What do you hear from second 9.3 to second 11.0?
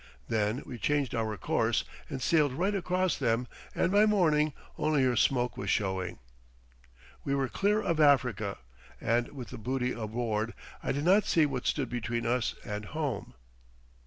with the booty aboard I